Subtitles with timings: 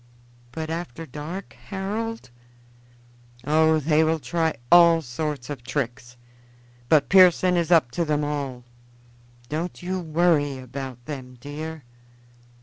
[0.51, 2.31] "But after dark, Harold?"
[3.43, 6.17] "Oh, they will try all sorts of tricks;
[6.89, 8.63] but Pearson is up to them all.
[9.47, 11.83] Don't you worry about them, dear."